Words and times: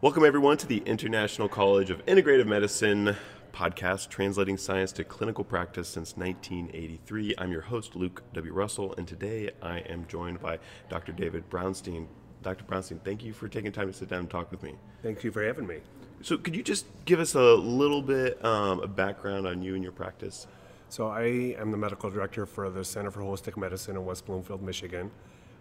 Welcome, 0.00 0.24
everyone, 0.24 0.56
to 0.58 0.66
the 0.68 0.78
International 0.86 1.48
College 1.48 1.90
of 1.90 2.06
Integrative 2.06 2.46
Medicine 2.46 3.16
podcast, 3.52 4.08
translating 4.08 4.56
science 4.56 4.92
to 4.92 5.02
clinical 5.02 5.42
practice 5.42 5.88
since 5.88 6.16
1983. 6.16 7.34
I'm 7.36 7.50
your 7.50 7.62
host, 7.62 7.96
Luke 7.96 8.22
W. 8.32 8.52
Russell, 8.52 8.94
and 8.96 9.08
today 9.08 9.50
I 9.60 9.78
am 9.80 10.06
joined 10.06 10.38
by 10.38 10.60
Dr. 10.88 11.10
David 11.10 11.50
Brownstein. 11.50 12.06
Dr. 12.44 12.62
Brownstein, 12.62 13.00
thank 13.02 13.24
you 13.24 13.32
for 13.32 13.48
taking 13.48 13.72
time 13.72 13.88
to 13.88 13.92
sit 13.92 14.08
down 14.08 14.20
and 14.20 14.30
talk 14.30 14.52
with 14.52 14.62
me. 14.62 14.76
Thank 15.02 15.24
you 15.24 15.32
for 15.32 15.44
having 15.44 15.66
me. 15.66 15.78
So, 16.22 16.38
could 16.38 16.54
you 16.54 16.62
just 16.62 16.86
give 17.04 17.18
us 17.18 17.34
a 17.34 17.54
little 17.54 18.00
bit 18.00 18.42
um, 18.44 18.78
of 18.78 18.94
background 18.94 19.48
on 19.48 19.62
you 19.62 19.74
and 19.74 19.82
your 19.82 19.90
practice? 19.90 20.46
So, 20.90 21.08
I 21.08 21.56
am 21.58 21.72
the 21.72 21.76
medical 21.76 22.08
director 22.08 22.46
for 22.46 22.70
the 22.70 22.84
Center 22.84 23.10
for 23.10 23.22
Holistic 23.22 23.56
Medicine 23.56 23.96
in 23.96 24.04
West 24.04 24.26
Bloomfield, 24.26 24.62
Michigan. 24.62 25.10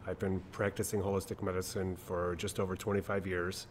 I've 0.06 0.20
been 0.20 0.42
practicing 0.52 1.02
holistic 1.02 1.42
medicine 1.42 1.96
for 1.96 2.36
just 2.36 2.60
over 2.60 2.76
25 2.76 3.26
years. 3.26 3.66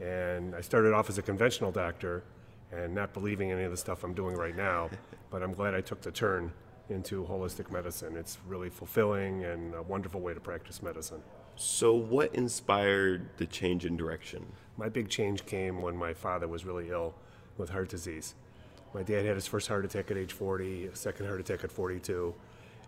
And 0.00 0.54
I 0.54 0.60
started 0.60 0.92
off 0.92 1.08
as 1.08 1.18
a 1.18 1.22
conventional 1.22 1.72
doctor 1.72 2.22
and 2.70 2.94
not 2.94 3.12
believing 3.12 3.50
any 3.50 3.64
of 3.64 3.70
the 3.70 3.76
stuff 3.76 4.04
I'm 4.04 4.14
doing 4.14 4.36
right 4.36 4.56
now, 4.56 4.90
but 5.30 5.42
I'm 5.42 5.52
glad 5.52 5.74
I 5.74 5.80
took 5.80 6.00
the 6.00 6.10
turn 6.10 6.52
into 6.88 7.24
holistic 7.24 7.70
medicine. 7.70 8.16
It's 8.16 8.38
really 8.46 8.70
fulfilling 8.70 9.44
and 9.44 9.74
a 9.74 9.82
wonderful 9.82 10.20
way 10.20 10.34
to 10.34 10.40
practice 10.40 10.82
medicine. 10.82 11.22
So, 11.56 11.92
what 11.92 12.34
inspired 12.34 13.36
the 13.36 13.46
change 13.46 13.84
in 13.84 13.96
direction? 13.96 14.46
My 14.76 14.88
big 14.88 15.08
change 15.08 15.44
came 15.44 15.82
when 15.82 15.96
my 15.96 16.14
father 16.14 16.46
was 16.46 16.64
really 16.64 16.90
ill 16.90 17.14
with 17.56 17.70
heart 17.70 17.88
disease. 17.88 18.36
My 18.94 19.02
dad 19.02 19.26
had 19.26 19.34
his 19.34 19.46
first 19.46 19.68
heart 19.68 19.84
attack 19.84 20.10
at 20.10 20.16
age 20.16 20.32
40, 20.32 20.86
a 20.86 20.96
second 20.96 21.26
heart 21.26 21.40
attack 21.40 21.64
at 21.64 21.72
42, 21.72 22.32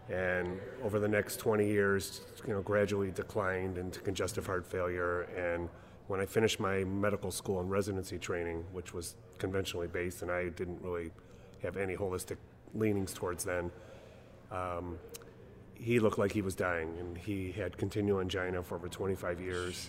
and 0.09 0.59
over 0.83 0.99
the 0.99 1.09
next 1.09 1.37
20 1.39 1.67
years, 1.67 2.23
you 2.47 2.55
know, 2.55 2.63
gradually 2.63 3.11
declined 3.11 3.77
into 3.77 4.01
congestive 4.01 4.47
heart 4.47 4.67
failure. 4.67 5.23
And 5.37 5.69
when 6.11 6.19
I 6.19 6.27
finished 6.27 6.59
my 6.59 6.83
medical 6.83 7.31
school 7.31 7.61
and 7.61 7.71
residency 7.71 8.19
training, 8.19 8.65
which 8.73 8.93
was 8.93 9.15
conventionally 9.39 9.87
based, 9.87 10.23
and 10.23 10.31
I 10.31 10.49
didn't 10.49 10.83
really 10.83 11.13
have 11.63 11.77
any 11.77 11.95
holistic 11.95 12.37
leanings 12.75 13.13
towards 13.13 13.45
then, 13.45 13.71
um, 14.51 14.99
he 15.75 16.01
looked 16.01 16.19
like 16.19 16.33
he 16.33 16.43
was 16.43 16.57
dying, 16.57 16.93
and 16.99 17.17
he 17.17 17.53
had 17.53 17.79
continual 17.79 18.19
angina 18.21 18.61
for 18.61 18.75
over 18.75 18.89
25 18.89 19.41
years. 19.41 19.89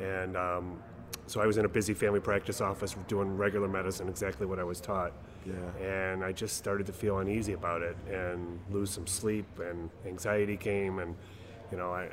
And 0.00 0.36
um, 0.36 0.80
so 1.26 1.40
I 1.40 1.46
was 1.46 1.58
in 1.58 1.64
a 1.64 1.68
busy 1.68 1.92
family 1.92 2.20
practice 2.20 2.60
office 2.60 2.94
doing 3.08 3.36
regular 3.36 3.66
medicine, 3.66 4.08
exactly 4.08 4.46
what 4.46 4.60
I 4.60 4.64
was 4.64 4.80
taught. 4.80 5.12
Yeah. 5.44 5.84
And 5.84 6.24
I 6.24 6.30
just 6.30 6.56
started 6.56 6.86
to 6.86 6.92
feel 6.92 7.18
uneasy 7.18 7.54
about 7.54 7.82
it 7.82 7.96
and 8.08 8.60
lose 8.70 8.90
some 8.90 9.08
sleep, 9.08 9.58
and 9.58 9.90
anxiety 10.06 10.56
came. 10.56 11.00
And, 11.00 11.16
you 11.72 11.78
know, 11.78 11.92
I, 11.92 12.10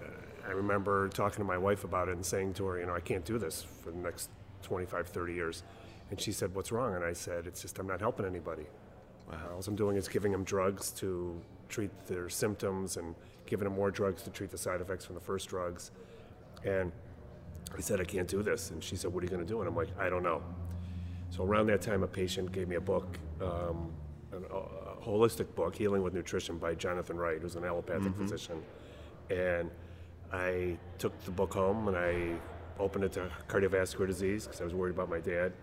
I 0.47 0.51
remember 0.51 1.09
talking 1.09 1.37
to 1.37 1.43
my 1.43 1.57
wife 1.57 1.83
about 1.83 2.07
it 2.07 2.15
and 2.15 2.25
saying 2.25 2.53
to 2.55 2.65
her, 2.67 2.79
you 2.79 2.85
know, 2.85 2.95
I 2.95 2.99
can't 2.99 3.25
do 3.25 3.37
this 3.37 3.65
for 3.83 3.91
the 3.91 3.97
next 3.97 4.29
25, 4.63 5.07
30 5.07 5.33
years. 5.33 5.63
And 6.11 6.19
she 6.19 6.31
said, 6.31 6.53
What's 6.53 6.71
wrong? 6.71 6.95
And 6.95 7.03
I 7.03 7.13
said, 7.13 7.47
It's 7.47 7.61
just 7.61 7.79
I'm 7.79 7.87
not 7.87 7.99
helping 7.99 8.25
anybody. 8.25 8.65
Wow. 9.27 9.37
all 9.53 9.61
I'm 9.65 9.75
doing 9.75 9.97
is 9.97 10.07
giving 10.07 10.31
them 10.31 10.43
drugs 10.43 10.91
to 10.91 11.41
treat 11.67 11.89
their 12.05 12.29
symptoms 12.29 12.97
and 12.97 13.15
giving 13.47 13.65
them 13.65 13.73
more 13.73 13.89
drugs 13.89 14.21
to 14.23 14.29
treat 14.29 14.51
the 14.51 14.57
side 14.57 14.81
effects 14.81 15.03
from 15.03 15.15
the 15.15 15.21
first 15.21 15.49
drugs. 15.49 15.89
And 16.63 16.91
I 17.75 17.81
said, 17.81 17.99
I 17.99 18.03
can't 18.03 18.27
do 18.27 18.43
this. 18.43 18.69
And 18.69 18.83
she 18.83 18.95
said, 18.95 19.11
What 19.11 19.23
are 19.23 19.25
you 19.25 19.31
going 19.31 19.45
to 19.45 19.47
do? 19.47 19.59
And 19.59 19.67
I'm 19.67 19.75
like, 19.75 19.89
I 19.99 20.09
don't 20.09 20.23
know. 20.23 20.43
So 21.31 21.43
around 21.43 21.67
that 21.67 21.81
time, 21.81 22.03
a 22.03 22.07
patient 22.07 22.51
gave 22.51 22.67
me 22.67 22.75
a 22.75 22.81
book, 22.81 23.17
um, 23.41 23.91
an, 24.31 24.45
a 24.51 25.03
holistic 25.03 25.53
book, 25.55 25.75
Healing 25.75 26.03
with 26.03 26.13
Nutrition 26.13 26.57
by 26.57 26.75
Jonathan 26.75 27.17
Wright, 27.17 27.41
who's 27.41 27.55
an 27.55 27.65
allopathic 27.65 28.03
mm-hmm. 28.03 28.21
physician. 28.21 28.63
And 29.29 29.71
I 30.31 30.77
took 30.97 31.19
the 31.25 31.31
book 31.31 31.53
home 31.53 31.87
and 31.87 31.97
I 31.97 32.33
opened 32.79 33.05
it 33.05 33.13
to 33.13 33.29
cardiovascular 33.47 34.07
disease 34.07 34.45
because 34.45 34.61
I 34.61 34.63
was 34.63 34.73
worried 34.73 34.95
about 34.95 35.09
my 35.09 35.19
dad. 35.19 35.53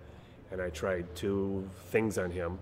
And 0.50 0.60
I 0.60 0.70
tried 0.70 1.14
two 1.14 1.68
things 1.86 2.18
on 2.18 2.30
him, 2.30 2.58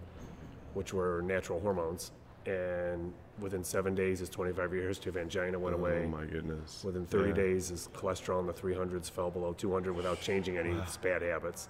which 0.74 0.92
were 0.92 1.22
natural 1.22 1.60
hormones. 1.60 2.12
And 2.46 3.12
within 3.38 3.64
seven 3.64 3.94
days, 3.94 4.20
his 4.20 4.28
25 4.28 4.72
year 4.72 4.88
history 4.88 5.10
of 5.10 5.16
angina 5.16 5.58
went 5.58 5.74
oh, 5.74 5.80
away. 5.80 6.04
Oh 6.04 6.08
my 6.08 6.24
goodness! 6.24 6.82
Within 6.84 7.04
30 7.04 7.28
yeah. 7.28 7.34
days, 7.34 7.68
his 7.68 7.88
cholesterol 7.94 8.40
in 8.40 8.46
the 8.46 8.52
300s 8.52 9.10
fell 9.10 9.30
below 9.30 9.52
200 9.52 9.92
without 9.92 10.20
changing 10.20 10.56
any 10.56 10.72
wow. 10.72 10.86
bad 11.02 11.22
habits. 11.22 11.68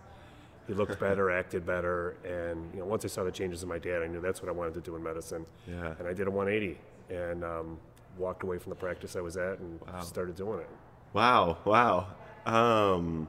He 0.69 0.75
looked 0.75 1.01
better, 1.09 1.31
acted 1.31 1.67
better, 1.67 2.17
and 2.25 2.73
you 2.73 2.81
know, 2.81 2.87
once 2.87 3.05
I 3.05 3.09
saw 3.09 3.25
the 3.25 3.33
changes 3.33 3.63
in 3.63 3.69
my 3.69 3.79
dad, 3.79 4.03
I 4.03 4.07
knew 4.07 4.21
that's 4.21 4.43
what 4.43 4.49
I 4.49 4.53
wanted 4.53 4.75
to 4.75 4.81
do 4.81 4.95
in 4.95 5.03
medicine. 5.03 5.45
Yeah. 5.67 5.95
And 5.99 6.07
I 6.07 6.13
did 6.13 6.29
a 6.29 6.31
180 6.31 6.79
and 7.11 7.45
um, 7.45 7.79
walked 8.17 8.43
away 8.43 8.59
from 8.59 8.71
the 8.71 8.77
practice 8.77 9.17
I 9.17 9.21
was 9.21 9.37
at 9.37 9.59
and 9.59 9.81
wow. 9.81 10.01
started 10.01 10.37
doing 10.37 10.61
it. 10.61 10.71
Wow! 11.13 11.59
Wow! 11.65 12.07
Um, 12.47 13.29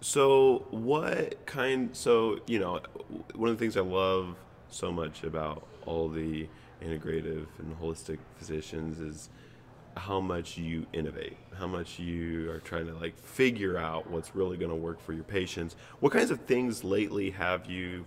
so 0.00 0.66
what 0.70 1.46
kind? 1.46 1.96
So 1.96 2.40
you 2.46 2.58
know, 2.58 2.80
one 3.34 3.50
of 3.50 3.58
the 3.58 3.64
things 3.64 3.76
I 3.76 3.80
love 3.80 4.36
so 4.68 4.90
much 4.90 5.22
about 5.22 5.66
all 5.86 6.08
the 6.08 6.48
integrative 6.82 7.46
and 7.58 7.78
holistic 7.80 8.18
physicians 8.36 8.98
is 8.98 9.28
how 9.96 10.20
much 10.20 10.56
you 10.56 10.86
innovate, 10.92 11.36
how 11.58 11.66
much 11.66 11.98
you 11.98 12.50
are 12.50 12.60
trying 12.60 12.86
to 12.86 12.94
like 12.94 13.18
figure 13.18 13.76
out 13.76 14.10
what's 14.10 14.34
really 14.34 14.56
going 14.56 14.70
to 14.70 14.76
work 14.76 15.00
for 15.00 15.12
your 15.12 15.24
patients. 15.24 15.76
What 16.00 16.12
kinds 16.12 16.30
of 16.30 16.40
things 16.40 16.82
lately 16.82 17.30
have 17.30 17.70
you 17.70 18.06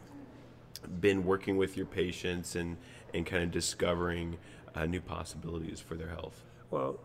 been 1.00 1.25
working 1.25 1.57
with 1.57 1.78
your 1.78 1.85
patients 1.85 2.56
and 2.56 2.78
and 3.13 3.25
kind 3.25 3.44
of 3.44 3.52
discovering 3.52 4.38
uh, 4.75 4.86
new 4.86 5.02
possibilities 5.02 5.80
for 5.80 5.96
their 5.96 6.09
health? 6.09 6.44
Well, 6.72 7.00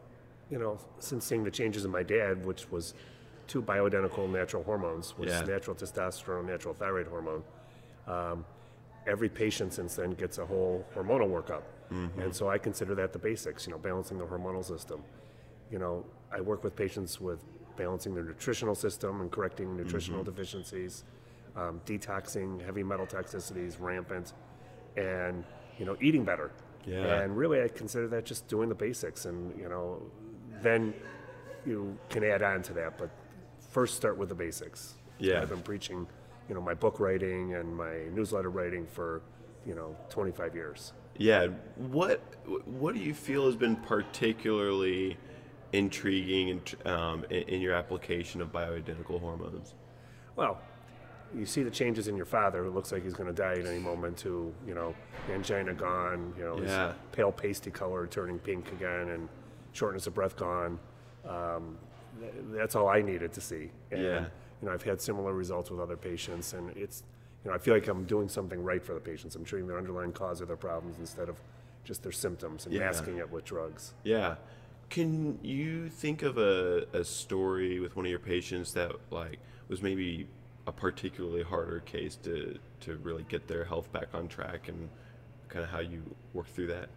you 0.50 0.58
know, 0.58 0.78
since 0.98 1.24
seeing 1.24 1.44
the 1.44 1.50
changes 1.50 1.84
in 1.84 1.90
my 1.90 2.02
dad, 2.02 2.44
which 2.44 2.70
was 2.70 2.94
two 3.46 3.62
bioidentical 3.62 4.30
natural 4.30 4.62
hormones, 4.62 5.10
which 5.16 5.28
yeah. 5.28 5.42
is 5.42 5.48
natural 5.48 5.76
testosterone, 5.76 6.46
natural 6.46 6.74
thyroid 6.74 7.06
hormone. 7.06 7.42
Um, 8.06 8.44
every 9.06 9.28
patient 9.28 9.72
since 9.72 9.96
then 9.96 10.12
gets 10.12 10.38
a 10.38 10.46
whole 10.46 10.86
hormonal 10.94 11.28
workup. 11.28 11.62
Mm-hmm. 11.92 12.20
And 12.20 12.34
so 12.34 12.48
I 12.48 12.58
consider 12.58 12.94
that 12.96 13.12
the 13.12 13.18
basics, 13.18 13.66
you 13.66 13.72
know, 13.72 13.78
balancing 13.78 14.18
the 14.18 14.24
hormonal 14.26 14.64
system. 14.64 15.02
You 15.70 15.78
know, 15.78 16.04
I 16.32 16.40
work 16.40 16.62
with 16.62 16.76
patients 16.76 17.20
with 17.20 17.44
balancing 17.76 18.14
their 18.14 18.24
nutritional 18.24 18.74
system 18.74 19.20
and 19.20 19.30
correcting 19.30 19.76
nutritional 19.76 20.20
mm-hmm. 20.20 20.30
deficiencies, 20.30 21.04
um, 21.56 21.80
detoxing 21.86 22.64
heavy 22.64 22.82
metal 22.82 23.06
toxicities 23.06 23.80
rampant, 23.80 24.34
and, 24.96 25.44
you 25.78 25.84
know, 25.84 25.96
eating 26.00 26.24
better. 26.24 26.50
Yeah. 26.84 27.22
And 27.22 27.36
really, 27.36 27.62
I 27.62 27.68
consider 27.68 28.08
that 28.08 28.24
just 28.24 28.48
doing 28.48 28.68
the 28.68 28.74
basics. 28.74 29.26
And, 29.26 29.58
you 29.58 29.68
know, 29.68 30.02
then 30.62 30.94
you 31.66 31.98
can 32.08 32.24
add 32.24 32.42
on 32.42 32.62
to 32.62 32.72
that. 32.74 32.98
But 32.98 33.10
first, 33.70 33.96
start 33.96 34.16
with 34.16 34.28
the 34.28 34.34
basics. 34.34 34.94
Yeah. 35.18 35.42
I've 35.42 35.50
been 35.50 35.62
preaching 35.62 36.06
you 36.50 36.56
know 36.56 36.60
my 36.60 36.74
book 36.74 36.98
writing 36.98 37.54
and 37.54 37.74
my 37.74 38.08
newsletter 38.12 38.50
writing 38.50 38.84
for 38.84 39.22
you 39.64 39.74
know 39.74 39.96
25 40.10 40.54
years. 40.54 40.92
Yeah, 41.16 41.46
what 41.76 42.20
what 42.66 42.94
do 42.94 43.00
you 43.00 43.14
feel 43.14 43.46
has 43.46 43.56
been 43.56 43.76
particularly 43.76 45.16
intriguing 45.72 46.48
in, 46.48 46.90
um, 46.90 47.24
in, 47.30 47.42
in 47.42 47.60
your 47.60 47.74
application 47.74 48.40
of 48.40 48.50
bioidentical 48.50 49.20
hormones? 49.20 49.74
Well, 50.34 50.60
you 51.36 51.46
see 51.46 51.62
the 51.62 51.70
changes 51.70 52.08
in 52.08 52.16
your 52.16 52.26
father. 52.26 52.64
It 52.64 52.70
looks 52.70 52.92
like 52.92 53.02
he's 53.02 53.14
going 53.14 53.28
to 53.28 53.42
die 53.42 53.54
at 53.54 53.66
any 53.66 53.78
moment. 53.78 54.16
To 54.18 54.52
you 54.66 54.74
know, 54.74 54.94
angina 55.30 55.74
gone. 55.74 56.34
You 56.38 56.44
know, 56.44 56.60
yeah. 56.60 56.92
pale 57.12 57.32
pasty 57.32 57.70
color 57.70 58.06
turning 58.06 58.38
pink 58.38 58.70
again, 58.72 59.10
and 59.10 59.28
shortness 59.72 60.06
of 60.06 60.14
breath 60.14 60.36
gone. 60.36 60.78
Um, 61.28 61.76
that's 62.52 62.74
all 62.74 62.88
I 62.88 63.02
needed 63.02 63.32
to 63.32 63.40
see. 63.40 63.70
And, 63.90 64.02
yeah 64.02 64.24
you 64.60 64.68
know, 64.68 64.74
I've 64.74 64.82
had 64.82 65.00
similar 65.00 65.32
results 65.32 65.70
with 65.70 65.80
other 65.80 65.96
patients, 65.96 66.52
and 66.52 66.70
it's, 66.76 67.02
you 67.44 67.50
know, 67.50 67.56
I 67.56 67.58
feel 67.58 67.74
like 67.74 67.88
I'm 67.88 68.04
doing 68.04 68.28
something 68.28 68.62
right 68.62 68.84
for 68.84 68.94
the 68.94 69.00
patients. 69.00 69.34
I'm 69.34 69.44
treating 69.44 69.66
their 69.66 69.78
underlying 69.78 70.12
cause 70.12 70.40
of 70.40 70.48
their 70.48 70.56
problems 70.56 70.98
instead 70.98 71.28
of 71.28 71.40
just 71.84 72.02
their 72.02 72.12
symptoms 72.12 72.66
and 72.66 72.74
yeah. 72.74 72.80
masking 72.80 73.18
it 73.18 73.30
with 73.30 73.44
drugs. 73.44 73.94
Yeah. 74.04 74.36
Can 74.90 75.38
you 75.42 75.88
think 75.88 76.22
of 76.22 76.36
a, 76.36 76.86
a 76.92 77.04
story 77.04 77.80
with 77.80 77.96
one 77.96 78.04
of 78.04 78.10
your 78.10 78.18
patients 78.18 78.72
that 78.74 78.92
like 79.10 79.38
was 79.68 79.82
maybe 79.82 80.26
a 80.70 80.72
particularly 80.72 81.42
harder 81.42 81.80
case 81.80 82.16
to, 82.22 82.58
to 82.80 82.96
really 83.02 83.26
get 83.28 83.46
their 83.46 83.64
health 83.64 83.92
back 83.92 84.06
on 84.14 84.28
track 84.28 84.68
and 84.68 84.88
kind 85.48 85.64
of 85.64 85.70
how 85.70 85.80
you 85.80 86.02
work 86.32 86.46
through 86.46 86.68
that? 86.68 86.88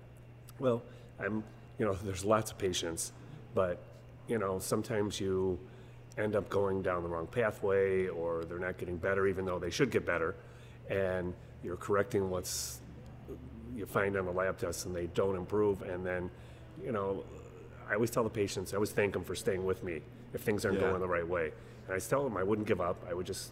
Well, 0.60 0.84
I'm, 1.20 1.44
you 1.80 1.86
know, 1.86 1.94
there's 1.94 2.24
lots 2.24 2.52
of 2.52 2.58
patients, 2.58 3.12
but, 3.54 3.80
you 4.28 4.38
know, 4.38 4.60
sometimes 4.60 5.20
you, 5.20 5.60
end 6.18 6.36
up 6.36 6.50
going 6.50 6.82
down 6.82 7.04
the 7.04 7.10
wrong 7.10 7.28
pathway 7.28 8.08
or 8.08 8.44
they're 8.46 8.60
not 8.60 8.78
getting 8.78 8.98
better 8.98 9.28
even 9.28 9.46
though 9.46 9.58
they 9.58 9.72
should 9.72 9.90
get 9.90 10.06
better 10.06 10.36
and 10.90 11.34
you're 11.64 11.78
correcting 11.78 12.30
what's 12.30 12.82
you 13.76 13.86
find 13.86 14.16
on 14.16 14.26
the 14.26 14.32
lab 14.32 14.58
tests 14.58 14.86
and 14.86 14.96
they 14.96 15.08
don't 15.08 15.36
improve 15.36 15.82
and 15.82 16.06
then 16.06 16.30
you 16.84 16.92
know 16.92 17.24
i 17.90 17.96
always 17.96 18.12
tell 18.12 18.24
the 18.24 18.30
patients 18.30 18.74
i 18.74 18.76
always 18.76 18.92
thank 18.92 19.14
them 19.14 19.24
for 19.24 19.34
staying 19.34 19.66
with 19.66 19.84
me 19.84 20.02
if 20.34 20.42
things 20.42 20.66
aren't 20.66 20.80
yeah. 20.80 20.88
going 20.88 21.02
the 21.02 21.08
right 21.08 21.28
way 21.28 21.52
and 21.88 21.96
i 21.96 22.00
tell 22.00 22.24
them 22.24 22.38
i 22.38 22.44
wouldn't 22.44 22.68
give 22.68 22.80
up 22.80 23.04
i 23.10 23.14
would 23.14 23.26
just 23.26 23.52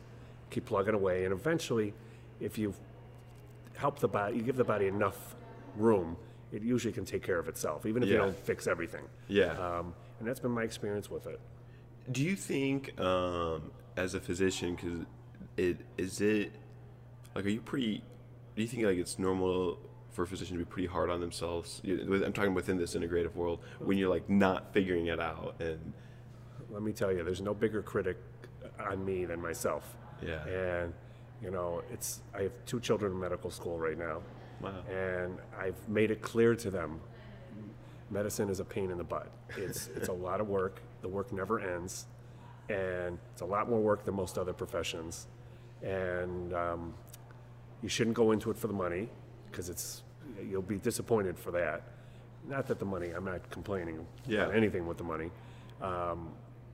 keep 0.51 0.65
plugging 0.65 0.93
away 0.93 1.25
and 1.25 1.33
eventually 1.33 1.93
if 2.39 2.57
you 2.57 2.73
help 3.75 3.99
the 3.99 4.07
body 4.07 4.37
you 4.37 4.43
give 4.43 4.57
the 4.57 4.63
body 4.63 4.87
enough 4.87 5.35
room 5.75 6.15
it 6.51 6.61
usually 6.61 6.93
can 6.93 7.05
take 7.05 7.23
care 7.23 7.39
of 7.39 7.47
itself 7.47 7.85
even 7.85 8.03
if 8.03 8.09
yeah. 8.09 8.15
you 8.15 8.19
don't 8.19 8.37
fix 8.37 8.67
everything 8.67 9.05
yeah 9.27 9.53
um, 9.53 9.93
and 10.19 10.27
that's 10.27 10.39
been 10.39 10.51
my 10.51 10.63
experience 10.63 11.09
with 11.09 11.25
it 11.25 11.39
do 12.11 12.23
you 12.23 12.35
think 12.35 12.99
um, 12.99 13.71
as 13.97 14.13
a 14.13 14.19
physician, 14.19 14.75
because 14.75 15.05
it 15.57 15.77
is 15.97 16.21
it 16.21 16.53
like 17.35 17.45
are 17.45 17.49
you 17.49 17.61
pretty? 17.61 18.03
Do 18.55 18.61
you 18.61 18.67
think 18.67 18.83
like 18.83 18.97
it's 18.97 19.19
normal 19.19 19.79
for 20.11 20.23
a 20.23 20.27
physician 20.27 20.57
to 20.57 20.63
be 20.63 20.69
pretty 20.69 20.87
hard 20.87 21.09
on 21.09 21.19
themselves? 21.19 21.81
I'm 21.85 22.33
talking 22.33 22.53
within 22.53 22.77
this 22.77 22.95
integrative 22.95 23.33
world 23.35 23.59
when 23.79 23.97
you're 23.97 24.09
like 24.09 24.29
not 24.29 24.73
figuring 24.73 25.07
it 25.07 25.19
out 25.19 25.55
and 25.59 25.93
Let 26.69 26.81
me 26.81 26.91
tell 26.91 27.11
you, 27.11 27.23
there's 27.23 27.41
no 27.41 27.53
bigger 27.53 27.81
critic 27.81 28.17
on 28.79 29.05
me 29.05 29.25
than 29.25 29.41
myself. 29.41 29.95
Yeah. 30.21 30.45
And, 30.47 30.93
you 31.41 31.51
know, 31.51 31.81
it's, 31.91 32.19
I 32.33 32.43
have 32.43 32.51
two 32.65 32.79
children 32.79 33.11
in 33.13 33.19
medical 33.19 33.49
school 33.51 33.77
right 33.79 33.97
now. 33.97 34.21
Wow. 34.61 34.73
And 34.89 35.37
I've 35.59 35.87
made 35.89 36.11
it 36.11 36.21
clear 36.21 36.55
to 36.55 36.69
them 36.69 36.99
medicine 38.09 38.49
is 38.49 38.59
a 38.59 38.65
pain 38.65 38.91
in 38.91 38.97
the 38.97 39.03
butt. 39.03 39.31
It's, 39.57 39.87
it's 39.95 40.09
a 40.09 40.13
lot 40.13 40.41
of 40.41 40.47
work. 40.49 40.81
The 41.01 41.07
work 41.07 41.31
never 41.31 41.59
ends. 41.59 42.05
And 42.69 43.17
it's 43.31 43.41
a 43.41 43.45
lot 43.45 43.69
more 43.69 43.79
work 43.79 44.05
than 44.05 44.15
most 44.15 44.37
other 44.37 44.53
professions. 44.53 45.27
And 45.81 46.53
um, 46.53 46.93
you 47.81 47.89
shouldn't 47.89 48.15
go 48.15 48.31
into 48.31 48.51
it 48.51 48.57
for 48.57 48.67
the 48.67 48.73
money 48.73 49.09
because 49.49 49.69
it's, 49.69 50.03
you'll 50.47 50.61
be 50.61 50.77
disappointed 50.77 51.39
for 51.39 51.51
that. 51.51 51.83
Not 52.47 52.67
that 52.67 52.79
the 52.79 52.85
money, 52.85 53.09
I'm 53.11 53.25
not 53.25 53.49
complaining 53.49 54.05
Yeah. 54.27 54.43
about 54.43 54.55
anything 54.55 54.85
with 54.87 54.97
the 54.97 55.03
money. 55.03 55.31
Um, 55.81 56.29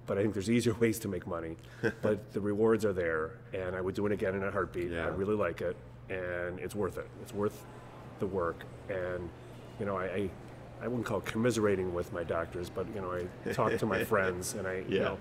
but 0.08 0.18
I 0.18 0.22
think 0.22 0.34
there's 0.34 0.50
easier 0.50 0.74
ways 0.80 0.98
to 1.00 1.08
make 1.08 1.28
money. 1.28 1.58
but 2.02 2.34
the 2.34 2.42
rewards 2.42 2.86
are 2.86 2.94
there, 2.94 3.32
and 3.54 3.76
I 3.76 3.82
would 3.82 3.94
do 3.94 4.06
it 4.08 4.12
again 4.12 4.34
in 4.36 4.44
a 4.44 4.50
heartbeat. 4.50 4.92
Yeah. 4.92 5.06
I 5.06 5.10
really 5.10 5.36
like 5.36 5.62
it, 5.62 5.76
and 6.10 6.60
it's 6.60 6.74
worth 6.74 6.98
it. 6.98 7.08
It's 7.22 7.34
worth 7.34 7.66
the 8.20 8.26
work. 8.26 8.64
And 8.90 9.30
you 9.80 9.86
know, 9.86 9.98
I, 9.98 10.06
I, 10.06 10.30
I 10.82 10.88
wouldn't 10.88 11.06
call 11.06 11.20
it 11.20 11.26
commiserating 11.26 11.94
with 11.94 12.12
my 12.12 12.24
doctors, 12.24 12.70
but 12.70 12.88
you 12.96 13.02
know, 13.02 13.12
I 13.12 13.52
talk 13.54 13.78
to 13.78 13.86
my 13.86 14.04
friends, 14.14 14.56
and 14.56 14.68
I, 14.68 14.84
you 14.88 15.00
know, 15.00 15.18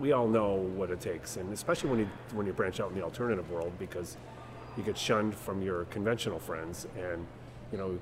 we 0.00 0.12
all 0.12 0.26
know 0.26 0.54
what 0.54 0.90
it 0.90 1.00
takes, 1.00 1.36
and 1.36 1.52
especially 1.52 1.90
when 1.90 1.98
you 2.00 2.08
when 2.32 2.46
you 2.46 2.52
branch 2.52 2.80
out 2.80 2.90
in 2.90 2.96
the 2.96 3.04
alternative 3.04 3.48
world, 3.50 3.72
because 3.78 4.16
you 4.76 4.82
get 4.82 4.98
shunned 4.98 5.34
from 5.34 5.62
your 5.62 5.84
conventional 5.86 6.38
friends, 6.40 6.88
and 6.98 7.26
you 7.70 7.78
know, 7.78 7.98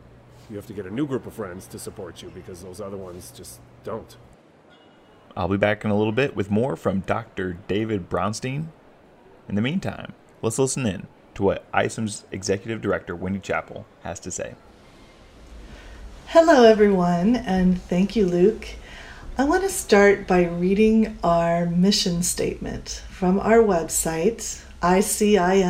you 0.49 0.56
have 0.56 0.67
to 0.67 0.73
get 0.73 0.87
a 0.87 0.90
new 0.90 1.06
group 1.06 1.26
of 1.26 1.34
friends 1.34 1.67
to 1.67 1.79
support 1.79 2.23
you 2.23 2.31
because 2.31 2.62
those 2.62 2.81
other 2.81 2.96
ones 2.96 3.32
just 3.34 3.61
don't. 3.84 4.17
I'll 5.37 5.49
be 5.49 5.56
back 5.56 5.84
in 5.84 5.90
a 5.90 5.96
little 5.96 6.12
bit 6.12 6.37
with 6.37 6.50
more 6.50 6.76
from 6.76 7.00
Dr. 7.00 7.55
David 7.67 8.11
Brownstein. 8.11 8.67
In 9.49 9.55
the 9.55 9.62
meantime, 9.62 10.12
let's 10.43 10.58
listen 10.58 10.84
in 10.87 11.06
to 11.34 11.43
what 11.43 11.70
ICIM's 11.73 12.25
Executive 12.31 12.82
Director, 12.82 13.17
Wendy 13.17 13.38
Chappell, 13.38 13.87
has 14.02 14.20
to 14.20 14.31
say. 14.31 14.55
Hello, 16.26 16.64
everyone, 16.64 17.37
and 17.37 17.81
thank 17.81 18.14
you, 18.14 18.26
Luke. 18.26 18.69
I 19.38 19.44
want 19.44 19.62
to 19.62 19.70
start 19.70 20.26
by 20.26 20.44
reading 20.44 21.19
our 21.25 21.64
mission 21.64 22.23
statement 22.23 23.02
from 23.08 23.40
our 23.40 23.58
website, 23.58 24.62
icimed.com. 24.82 25.62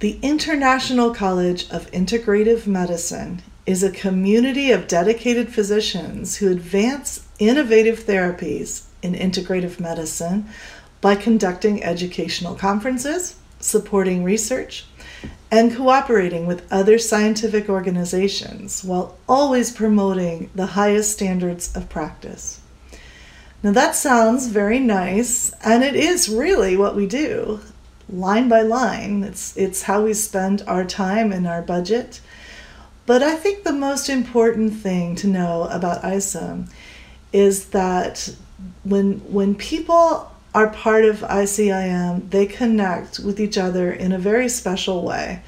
The 0.00 0.18
International 0.20 1.14
College 1.14 1.70
of 1.70 1.90
Integrative 1.90 2.66
Medicine 2.66 3.40
is 3.66 3.82
a 3.82 3.90
community 3.90 4.70
of 4.70 4.86
dedicated 4.86 5.52
physicians 5.52 6.36
who 6.36 6.50
advance 6.50 7.26
innovative 7.38 8.00
therapies 8.00 8.84
in 9.02 9.14
integrative 9.14 9.80
medicine 9.80 10.48
by 11.00 11.16
conducting 11.16 11.82
educational 11.82 12.54
conferences, 12.54 13.36
supporting 13.60 14.24
research, 14.24 14.86
and 15.50 15.76
cooperating 15.76 16.46
with 16.46 16.70
other 16.72 16.98
scientific 16.98 17.68
organizations 17.68 18.82
while 18.82 19.16
always 19.28 19.70
promoting 19.70 20.50
the 20.54 20.66
highest 20.66 21.12
standards 21.12 21.74
of 21.76 21.88
practice. 21.88 22.60
Now, 23.62 23.72
that 23.72 23.96
sounds 23.96 24.48
very 24.48 24.78
nice, 24.78 25.52
and 25.64 25.82
it 25.82 25.96
is 25.96 26.28
really 26.28 26.76
what 26.76 26.94
we 26.94 27.06
do, 27.06 27.60
line 28.08 28.48
by 28.48 28.62
line. 28.62 29.24
It's, 29.24 29.56
it's 29.56 29.82
how 29.82 30.04
we 30.04 30.14
spend 30.14 30.62
our 30.66 30.84
time 30.84 31.32
and 31.32 31.46
our 31.46 31.62
budget. 31.62 32.20
But 33.06 33.22
I 33.22 33.36
think 33.36 33.62
the 33.62 33.72
most 33.72 34.08
important 34.08 34.74
thing 34.74 35.14
to 35.16 35.28
know 35.28 35.68
about 35.70 36.02
ICIM 36.02 36.68
is 37.32 37.66
that 37.66 38.34
when, 38.82 39.20
when 39.32 39.54
people 39.54 40.30
are 40.54 40.68
part 40.68 41.04
of 41.04 41.20
ICIM, 41.20 42.30
they 42.30 42.46
connect 42.46 43.20
with 43.20 43.38
each 43.38 43.56
other 43.56 43.92
in 43.92 44.10
a 44.12 44.18
very 44.18 44.48
special 44.48 45.04
way. 45.04 45.42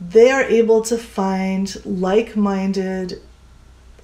They 0.00 0.30
are 0.30 0.42
able 0.42 0.82
to 0.82 0.96
find 0.96 1.74
like 1.84 2.36
minded 2.36 3.20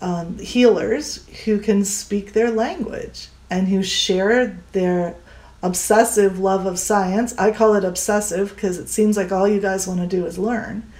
um, 0.00 0.38
healers 0.38 1.26
who 1.44 1.58
can 1.58 1.84
speak 1.84 2.32
their 2.32 2.50
language 2.50 3.28
and 3.50 3.68
who 3.68 3.82
share 3.82 4.58
their 4.72 5.14
obsessive 5.62 6.38
love 6.38 6.64
of 6.64 6.78
science. 6.78 7.36
I 7.38 7.50
call 7.50 7.74
it 7.74 7.84
obsessive 7.84 8.54
because 8.54 8.78
it 8.78 8.88
seems 8.88 9.16
like 9.16 9.30
all 9.30 9.46
you 9.46 9.60
guys 9.60 9.86
want 9.86 10.00
to 10.00 10.06
do 10.06 10.24
is 10.24 10.38
learn. 10.38 10.90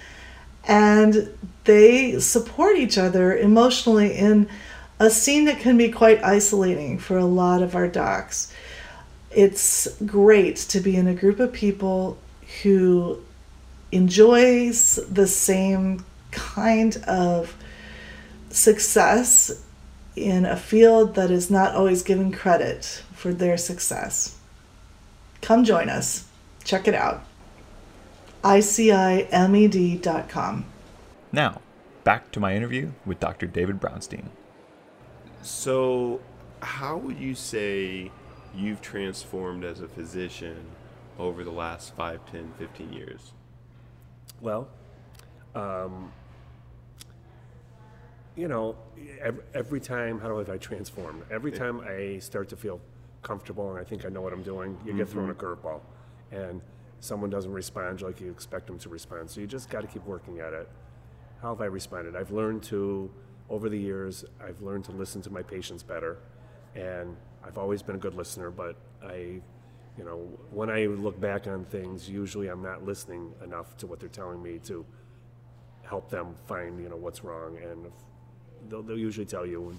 And 0.65 1.33
they 1.71 2.19
support 2.19 2.77
each 2.77 2.99
other 2.99 3.37
emotionally 3.37 4.13
in 4.17 4.49
a 4.99 5.09
scene 5.09 5.45
that 5.45 5.61
can 5.61 5.79
be 5.79 5.89
quite 5.89 6.21
isolating 6.25 6.99
for 6.99 7.17
a 7.17 7.25
lot 7.25 7.63
of 7.63 7.77
our 7.77 7.87
docs. 7.87 8.53
It's 9.31 9.87
great 10.05 10.57
to 10.57 10.81
be 10.81 10.97
in 10.97 11.07
a 11.07 11.15
group 11.15 11.39
of 11.39 11.53
people 11.53 12.19
who 12.65 13.23
enjoys 13.93 14.97
the 15.09 15.29
same 15.29 16.05
kind 16.33 16.97
of 17.07 17.55
success 18.51 19.65
in 20.17 20.45
a 20.45 20.57
field 20.57 21.15
that 21.15 21.31
is 21.31 21.53
not 21.53 21.77
always 21.77 22.03
given 22.03 22.33
credit 22.33 23.05
for 23.15 23.33
their 23.33 23.57
success. 23.57 24.37
Come 25.41 25.63
join 25.63 25.89
us. 25.89 26.27
Check 26.65 26.89
it 26.89 26.95
out. 26.95 27.23
ICIMED.com. 28.43 29.31
Now, 31.33 31.61
back 32.03 32.33
to 32.33 32.41
my 32.41 32.57
interview 32.57 32.93
with 33.07 33.21
Dr. 33.21 33.47
David 33.47 33.81
Brownstein. 33.81 34.27
So, 35.43 36.21
how 36.61 36.97
would 36.97 37.19
you 37.19 37.35
say 37.35 38.11
you've 38.55 38.83
transformed 38.83 39.65
as 39.65 39.81
a 39.81 39.89
physician 39.89 40.57
over 41.19 41.45
the 41.45 41.53
last 41.53 41.95
5, 41.95 42.31
10, 42.31 42.53
15 42.59 42.93
years? 42.93 43.33
Well, 44.41 44.69
um, 45.55 46.13
you 48.37 48.49
know, 48.49 48.77
every, 49.21 49.45
every 49.55 49.81
time, 49.81 50.19
how 50.21 50.29
do 50.29 50.39
I, 50.39 50.43
if 50.43 50.51
I 50.51 50.57
transform? 50.57 51.23
Every 51.31 51.53
time 51.53 51.81
I 51.81 52.19
start 52.19 52.49
to 52.49 52.57
feel 52.57 52.81
comfortable 53.23 53.71
and 53.71 53.79
I 53.79 53.85
think 53.85 54.05
I 54.05 54.09
know 54.09 54.21
what 54.21 54.33
I'm 54.33 54.43
doing, 54.43 54.79
you 54.85 54.95
get 54.95 55.09
thrown 55.09 55.31
a 55.31 55.35
curveball. 55.35 55.81
And 56.33 56.61
someone 57.01 57.31
doesn't 57.31 57.53
respond 57.53 58.03
like 58.03 58.21
you 58.21 58.31
expect 58.31 58.67
them 58.67 58.79
to 58.79 58.89
respond. 58.89 59.31
So 59.31 59.41
you 59.41 59.47
just 59.47 59.71
got 59.71 59.83
to 59.83 59.87
keep 59.87 60.05
working 60.07 60.41
at 60.41 60.53
it. 60.53 60.69
How 61.43 61.51
have 61.51 61.61
I 61.61 61.67
responded? 61.67 62.17
I've 62.17 62.31
learned 62.31 62.63
to, 62.65 63.11
over 63.49 63.69
the 63.69 63.79
years, 63.79 64.25
I've 64.45 64.61
learned 64.61 64.85
to 64.87 64.93
listen 64.93 65.23
to 65.23 65.31
my 65.31 65.43
patients 65.43 65.83
better. 65.83 66.19
And 66.75 67.17
I've 67.45 67.59
always 67.59 67.83
been 67.83 67.97
a 67.97 67.99
good 67.99 68.15
listener, 68.15 68.51
but 68.51 68.77
I, 69.03 69.41
you 69.99 70.05
know, 70.05 70.17
when 70.51 70.69
I 70.71 70.87
look 70.87 71.19
back 71.21 71.47
on 71.47 71.65
things, 71.65 72.09
usually 72.09 72.49
I'm 72.49 72.63
not 72.63 72.85
listening 72.85 73.33
enough 73.43 73.77
to 73.79 73.87
what 73.87 74.01
they're 74.01 74.09
telling 74.09 74.43
me 74.43 74.59
to 74.65 74.85
help 75.83 76.11
them 76.11 76.35
find, 76.47 76.81
you 76.81 76.89
know, 76.89 76.97
what's 76.97 77.25
wrong. 77.25 77.57
And 77.63 77.91
they'll, 78.69 78.83
they'll 78.83 78.99
usually 78.99 79.27
tell 79.27 79.47
you, 79.47 79.75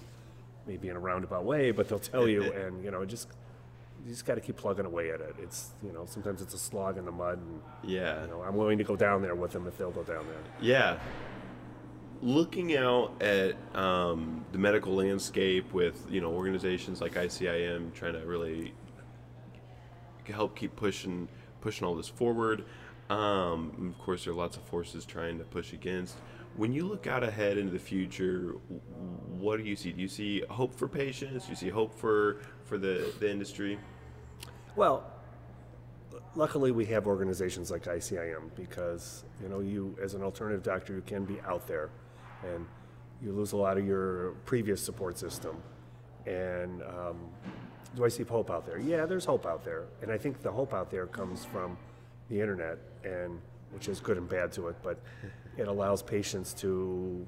maybe 0.68 0.90
in 0.90 0.96
a 0.96 1.00
roundabout 1.00 1.44
way, 1.46 1.72
but 1.72 1.88
they'll 1.88 2.00
tell 2.00 2.28
you, 2.28 2.44
and, 2.54 2.84
you 2.84 2.92
know, 2.92 3.06
just, 3.06 3.28
you 4.04 4.12
just 4.12 4.26
got 4.26 4.36
to 4.36 4.42
keep 4.42 4.58
plugging 4.58 4.86
away 4.86 5.12
at 5.12 5.22
it. 5.22 5.36
It's, 5.42 5.70
you 5.84 5.92
know, 5.94 6.06
sometimes 6.08 6.42
it's 6.42 6.56
a 6.56 6.58
slog 6.60 6.98
in 6.98 7.06
the 7.06 7.12
mud, 7.12 7.38
and, 7.38 7.62
Yeah. 7.84 8.24
you 8.24 8.28
know, 8.30 8.42
I'm 8.42 8.56
willing 8.56 8.80
to 8.80 8.84
go 8.84 8.96
down 8.96 9.22
there 9.22 9.36
with 9.36 9.52
them 9.52 9.68
if 9.68 9.78
they'll 9.78 9.92
go 9.92 10.04
down 10.04 10.26
there. 10.28 10.38
Yeah. 10.60 10.98
Looking 12.22 12.78
out 12.78 13.20
at 13.22 13.56
um, 13.76 14.46
the 14.52 14.60
medical 14.60 14.94
landscape 14.94 15.74
with 15.74 16.06
you 16.10 16.22
know 16.22 16.32
organizations 16.32 17.02
like 17.02 17.14
ICIM 17.14 17.94
trying 17.94 18.14
to 18.14 18.20
really 18.20 18.74
help 20.28 20.56
keep 20.56 20.76
pushing 20.76 21.28
pushing 21.62 21.88
all 21.88 21.96
this 21.96 22.08
forward. 22.08 22.66
Um, 23.10 23.94
of 23.98 24.04
course, 24.04 24.24
there 24.24 24.34
are 24.34 24.36
lots 24.36 24.56
of 24.56 24.64
forces 24.64 25.04
trying 25.06 25.38
to 25.40 25.44
push 25.44 25.74
against. 25.74 26.16
When 26.56 26.74
you 26.74 26.86
look 26.86 27.08
out 27.08 27.24
ahead 27.24 27.58
into 27.58 27.72
the 27.72 27.80
future, 27.80 28.56
what 29.40 29.58
do 29.58 29.64
you 29.64 29.76
see? 29.76 29.92
Do 29.92 30.02
you 30.02 30.08
see 30.08 30.44
hope 30.50 30.74
for 30.76 30.88
patients? 30.88 31.46
Do 31.46 31.52
you 31.52 31.56
see 31.56 31.70
hope 31.70 31.94
for 31.94 32.38
for 32.66 32.78
the, 32.78 33.14
the 33.20 33.30
industry? 33.30 33.80
Well, 34.76 35.04
luckily 36.36 36.72
we 36.72 36.86
have 36.86 37.08
organizations 37.08 37.72
like 37.72 37.84
ICIM 37.84 38.56
because 38.56 39.24
you 39.42 39.50
know 39.50 39.60
you 39.60 39.98
as 40.02 40.14
an 40.14 40.24
alternative 40.24 40.64
doctor 40.64 40.94
you 40.94 41.02
can 41.02 41.26
be 41.26 41.40
out 41.42 41.68
there, 41.68 41.90
and 42.44 42.66
you 43.22 43.32
lose 43.32 43.52
a 43.52 43.58
lot 43.58 43.78
of 43.78 43.86
your 43.86 44.32
previous 44.46 44.82
support 44.82 45.18
system. 45.18 45.56
And 46.26 46.82
um, 46.84 47.18
do 47.96 48.06
I 48.06 48.08
see 48.10 48.24
hope 48.24 48.50
out 48.50 48.66
there? 48.66 48.80
Yeah, 48.80 49.06
there's 49.06 49.26
hope 49.26 49.46
out 49.46 49.64
there, 49.64 49.86
and 50.02 50.12
I 50.12 50.18
think 50.18 50.42
the 50.42 50.52
hope 50.52 50.74
out 50.74 50.90
there 50.92 51.06
comes 51.08 51.46
from 51.46 51.78
the 52.30 52.40
internet, 52.40 52.78
and 53.04 53.40
which 53.72 53.88
is 53.88 54.00
good 54.00 54.18
and 54.18 54.28
bad 54.30 54.52
to 54.54 54.68
it, 54.70 54.76
but 54.84 55.00
it 55.58 55.68
allows 55.68 56.02
patients 56.02 56.54
to 56.56 57.26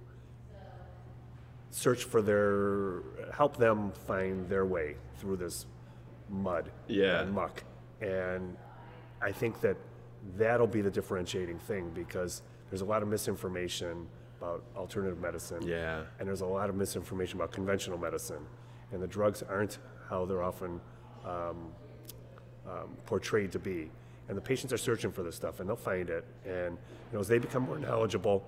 search 1.72 2.04
for 2.04 2.22
their 2.22 3.02
help 3.34 3.58
them 3.58 3.92
find 4.06 4.48
their 4.48 4.66
way 4.66 4.96
through 5.18 5.36
this 5.38 5.66
mud 6.30 6.70
Yeah. 6.88 7.22
and 7.22 7.34
muck. 7.34 7.64
And 8.02 8.56
I 9.22 9.32
think 9.32 9.60
that 9.62 9.78
that'll 10.38 10.68
be 10.68 10.82
the 10.82 10.92
differentiating 10.92 11.58
thing 11.60 11.90
because 11.96 12.44
there's 12.70 12.82
a 12.82 12.86
lot 12.86 13.02
of 13.02 13.08
misinformation 13.10 14.08
about 14.44 14.64
alternative 14.76 15.20
medicine. 15.20 15.62
Yeah. 15.66 16.04
And 16.20 16.28
there's 16.28 16.42
a 16.42 16.46
lot 16.46 16.70
of 16.70 16.76
misinformation 16.76 17.38
about 17.38 17.52
conventional 17.52 17.98
medicine. 17.98 18.46
And 18.92 19.02
the 19.02 19.08
drugs 19.08 19.42
aren't 19.44 19.80
how 20.10 20.26
they're 20.26 20.44
often 20.44 20.82
um, 21.26 21.72
um, 22.68 22.98
portrayed 23.06 23.52
to 23.54 23.60
be. 23.60 23.90
And 24.28 24.38
the 24.38 24.42
patients 24.42 24.74
are 24.74 24.78
searching 24.78 25.12
for 25.12 25.24
this 25.24 25.36
stuff 25.36 25.60
and 25.60 25.68
they'll 25.70 25.76
find 25.76 26.10
it. 26.10 26.26
And 26.46 26.78
you 26.78 27.14
know, 27.14 27.20
as 27.20 27.28
they 27.28 27.40
become 27.40 27.64
more 27.64 27.80
knowledgeable, 27.80 28.46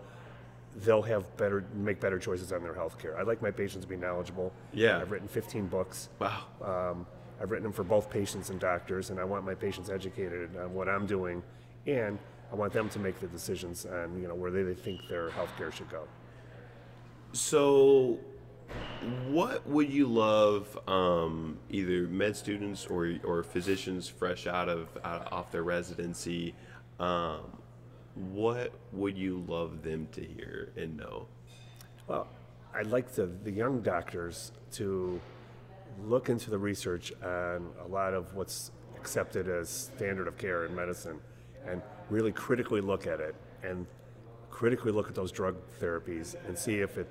they'll 0.83 1.01
have 1.01 1.37
better 1.37 1.65
make 1.73 2.01
better 2.01 2.19
choices 2.19 2.51
on 2.51 2.61
their 2.61 2.73
health 2.73 2.99
care. 2.99 3.17
I 3.17 3.23
like 3.23 3.41
my 3.41 3.51
patients 3.51 3.83
to 3.83 3.87
be 3.87 3.95
knowledgeable. 3.95 4.51
Yeah. 4.73 4.99
I've 4.99 5.11
written 5.11 5.27
15 5.27 5.67
books. 5.67 6.09
Wow. 6.19 6.43
Um, 6.61 7.07
I've 7.41 7.51
written 7.51 7.63
them 7.63 7.73
for 7.73 7.83
both 7.83 8.09
patients 8.09 8.49
and 8.49 8.59
doctors, 8.59 9.09
and 9.09 9.19
I 9.19 9.25
want 9.25 9.45
my 9.45 9.55
patients 9.55 9.89
educated 9.89 10.55
on 10.55 10.73
what 10.73 10.87
I'm 10.87 11.05
doing, 11.05 11.43
and 11.85 12.17
I 12.51 12.55
want 12.55 12.73
them 12.73 12.89
to 12.89 12.99
make 12.99 13.19
the 13.19 13.27
decisions 13.27 13.85
and 13.85 14.21
you 14.21 14.27
know 14.27 14.35
where 14.35 14.51
they, 14.51 14.63
they 14.63 14.73
think 14.73 15.07
their 15.07 15.29
healthcare 15.29 15.71
should 15.71 15.89
go. 15.89 16.03
So, 17.33 18.19
what 19.27 19.67
would 19.67 19.91
you 19.91 20.07
love 20.07 20.77
um, 20.87 21.57
either 21.69 22.07
med 22.07 22.35
students 22.35 22.85
or 22.85 23.15
or 23.23 23.43
physicians 23.43 24.07
fresh 24.07 24.47
out 24.47 24.69
of 24.69 24.87
out, 25.03 25.31
off 25.31 25.51
their 25.51 25.63
residency? 25.63 26.53
Um, 26.99 27.41
what 28.15 28.71
would 28.93 29.17
you 29.17 29.43
love 29.47 29.83
them 29.83 30.07
to 30.13 30.21
hear 30.23 30.71
and 30.77 30.95
know? 30.95 31.27
Well, 32.07 32.27
I'd 32.73 32.87
like 32.87 33.11
the, 33.11 33.25
the 33.25 33.51
young 33.51 33.81
doctors 33.81 34.53
to 34.73 35.19
look 36.03 36.29
into 36.29 36.49
the 36.49 36.57
research 36.57 37.11
on 37.21 37.69
a 37.83 37.87
lot 37.87 38.13
of 38.13 38.33
what's 38.33 38.71
accepted 38.95 39.49
as 39.49 39.69
standard 39.69 40.27
of 40.27 40.37
care 40.37 40.65
in 40.65 40.73
medicine 40.73 41.19
and 41.67 41.81
really 42.09 42.31
critically 42.31 42.81
look 42.81 43.07
at 43.07 43.19
it 43.19 43.35
and 43.63 43.85
critically 44.49 44.91
look 44.91 45.09
at 45.09 45.15
those 45.15 45.31
drug 45.31 45.55
therapies 45.81 46.35
and 46.47 46.57
see 46.57 46.75
if 46.75 46.97
it 46.97 47.07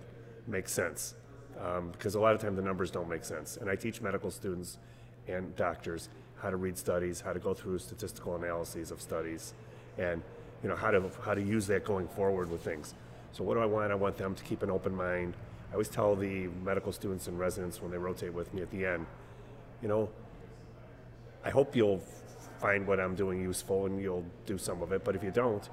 makes 0.46 0.72
sense. 0.72 1.14
Um, 1.60 1.90
because 1.90 2.14
a 2.14 2.20
lot 2.20 2.34
of 2.34 2.40
times 2.40 2.56
the 2.56 2.62
numbers 2.62 2.90
don't 2.90 3.08
make 3.08 3.24
sense. 3.24 3.56
And 3.58 3.70
I 3.70 3.76
teach 3.76 4.00
medical 4.00 4.30
students 4.30 4.78
and 5.28 5.54
doctors 5.56 6.08
how 6.36 6.50
to 6.50 6.56
read 6.56 6.76
studies, 6.76 7.20
how 7.20 7.32
to 7.32 7.38
go 7.38 7.54
through 7.54 7.78
statistical 7.78 8.36
analyses 8.36 8.90
of 8.90 9.00
studies, 9.00 9.54
and 9.98 10.22
you 10.62 10.68
know 10.68 10.76
how 10.76 10.90
to 10.90 11.10
how 11.24 11.34
to 11.34 11.42
use 11.42 11.66
that 11.68 11.84
going 11.84 12.08
forward 12.08 12.50
with 12.50 12.62
things. 12.62 12.94
So 13.32 13.44
what 13.44 13.54
do 13.54 13.60
I 13.60 13.66
want? 13.66 13.92
I 13.92 13.94
want 13.94 14.16
them 14.16 14.34
to 14.34 14.44
keep 14.44 14.62
an 14.62 14.70
open 14.70 14.94
mind. 14.94 15.34
I 15.70 15.74
always 15.74 15.88
tell 15.88 16.14
the 16.14 16.48
medical 16.64 16.92
students 16.92 17.26
and 17.28 17.38
residents 17.38 17.80
when 17.82 17.90
they 17.90 17.98
rotate 17.98 18.32
with 18.32 18.52
me 18.54 18.62
at 18.62 18.70
the 18.70 18.84
end, 18.84 19.06
you 19.82 19.88
know, 19.88 20.08
I 21.44 21.50
hope 21.50 21.74
you'll 21.74 22.02
find 22.64 22.86
what 22.86 22.98
I'm 22.98 23.14
doing 23.14 23.38
useful 23.42 23.84
and 23.86 24.00
you'll 24.00 24.24
do 24.46 24.56
some 24.56 24.80
of 24.82 24.90
it. 24.92 25.04
But 25.06 25.14
if 25.16 25.22
you 25.22 25.30
don't, 25.30 25.64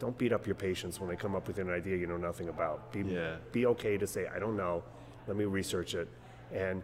don't 0.00 0.16
beat 0.18 0.32
up 0.32 0.46
your 0.50 0.56
patients 0.68 0.98
when 1.00 1.08
they 1.08 1.14
come 1.24 1.34
up 1.38 1.46
with 1.46 1.58
an 1.58 1.70
idea 1.70 1.96
you 1.96 2.08
know 2.12 2.16
nothing 2.16 2.48
about. 2.48 2.76
Be, 2.92 3.00
Yeah. 3.02 3.36
be 3.52 3.66
okay 3.66 3.96
to 3.98 4.06
say, 4.14 4.22
I 4.34 4.38
don't 4.40 4.56
know, 4.56 4.82
let 5.28 5.36
me 5.36 5.44
research 5.44 5.94
it. 5.94 6.08
And, 6.52 6.82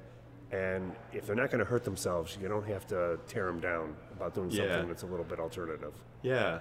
and 0.52 0.82
if 1.12 1.26
they're 1.26 1.34
not 1.44 1.50
going 1.50 1.58
to 1.64 1.70
hurt 1.74 1.82
themselves, 1.90 2.38
you 2.40 2.46
don't 2.48 2.66
have 2.74 2.86
to 2.94 3.18
tear 3.26 3.46
them 3.46 3.58
down 3.60 3.96
about 4.16 4.34
doing 4.34 4.50
Yeah. 4.50 4.58
something 4.72 4.88
that's 4.88 5.02
a 5.02 5.06
little 5.06 5.24
bit 5.32 5.40
alternative. 5.40 5.94
Yeah. 6.22 6.60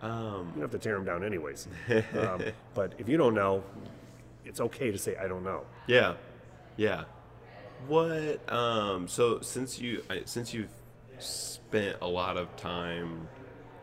Um, 0.00 0.12
You 0.54 0.60
don't 0.60 0.60
have 0.62 0.70
to 0.70 0.78
tear 0.78 0.94
them 0.94 1.04
down 1.04 1.22
anyways. 1.22 1.68
um, 2.18 2.40
but 2.74 2.94
if 2.98 3.08
you 3.10 3.18
don't 3.18 3.34
know, 3.34 3.62
it's 4.48 4.60
okay 4.68 4.90
to 4.90 4.98
say, 4.98 5.16
I 5.16 5.26
don't 5.28 5.44
know. 5.44 5.64
Yeah, 5.86 6.14
yeah. 6.76 7.04
What? 7.88 8.40
Um. 8.50 9.06
So 9.06 9.40
since 9.40 9.78
you 9.78 10.02
since 10.24 10.54
you've 10.54 10.70
spent 11.18 11.98
a 12.00 12.06
lot 12.06 12.36
of 12.36 12.54
time 12.56 13.28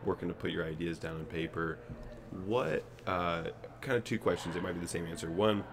working 0.05 0.27
to 0.27 0.33
put 0.33 0.51
your 0.51 0.65
ideas 0.65 0.97
down 0.99 1.15
on 1.15 1.25
paper, 1.25 1.79
what? 2.45 2.83
Uh, 3.07 3.43
kind 3.81 3.97
of 3.97 4.03
two 4.03 4.19
questions. 4.19 4.55
It 4.55 4.63
might 4.63 4.73
be 4.73 4.79
the 4.79 4.87
same 4.87 5.05
answer. 5.05 5.29
One, 5.29 5.63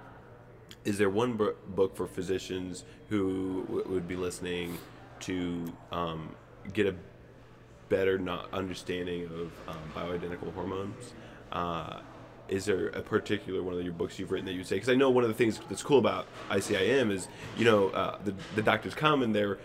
is 0.85 0.99
there 0.99 1.11
one 1.11 1.35
bu- 1.35 1.55
book 1.69 1.97
for 1.97 2.07
physicians 2.07 2.85
who 3.09 3.65
w- 3.69 3.89
would 3.89 4.07
be 4.07 4.17
listening 4.17 4.79
to 5.21 5.73
um, 5.93 6.35
get 6.73 6.87
a 6.87 6.95
better 7.91 8.19
not 8.19 8.49
understanding 8.55 9.25
of 9.27 9.53
um, 9.69 9.77
bioidentical 9.95 10.55
hormones. 10.55 11.13
Uh, 11.53 12.01
is 12.49 12.65
there 12.65 12.89
a 12.89 13.03
particular 13.03 13.63
one 13.63 13.75
of 13.75 13.83
your 13.83 13.93
books 13.93 14.19
you've 14.19 14.31
written 14.31 14.47
that 14.47 14.55
you 14.55 14.65
say? 14.65 14.77
Because 14.77 14.89
I 14.89 14.95
know 14.95 15.11
one 15.11 15.25
of 15.25 15.29
the 15.29 15.35
things 15.35 15.61
that's 15.69 15.83
cool 15.83 15.99
about 15.99 16.27
ICIM 16.49 17.13
is, 17.13 17.29
you 17.59 17.65
know, 17.65 17.89
uh, 17.91 18.19
the, 18.25 18.35
the 18.55 18.63
doctors 18.63 18.95
come 18.95 19.23
and 19.23 19.35
they're 19.35 19.59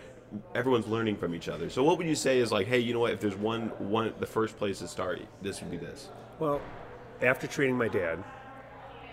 everyone's 0.54 0.86
learning 0.86 1.16
from 1.16 1.34
each 1.34 1.48
other. 1.48 1.70
So 1.70 1.82
what 1.82 1.98
would 1.98 2.06
you 2.06 2.14
say 2.14 2.38
is 2.38 2.52
like, 2.52 2.66
hey, 2.66 2.78
you 2.78 2.92
know 2.92 3.00
what? 3.00 3.12
If 3.12 3.20
there's 3.20 3.36
one 3.36 3.68
one 3.78 4.12
the 4.18 4.26
first 4.26 4.56
place 4.56 4.78
to 4.80 4.88
start, 4.88 5.20
this 5.42 5.60
would 5.60 5.70
be 5.70 5.76
this. 5.76 6.08
Well, 6.38 6.60
after 7.22 7.46
treating 7.46 7.76
my 7.76 7.88
dad, 7.88 8.22